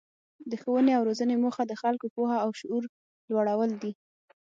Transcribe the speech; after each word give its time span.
د 0.49 0.51
ښوونې 0.61 0.91
او 0.97 1.01
روزنې 1.09 1.35
موخه 1.43 1.63
د 1.67 1.73
خلکو 1.81 2.05
پوهه 2.15 2.37
او 2.45 2.49
شعور 2.59 2.83
لوړول 3.31 3.71
دي. 3.81 3.91